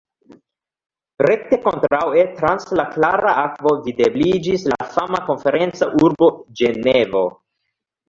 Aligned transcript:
Rekte 1.29 1.59
kontraŭe 1.65 2.23
trans 2.39 2.65
la 2.81 2.87
klara 2.97 3.35
akvo 3.43 3.75
videbliĝis 3.85 4.67
la 4.75 4.83
fama 4.97 5.25
konferenca 5.31 5.95
urbo 6.09 6.35
Ĝenevo. 6.65 7.27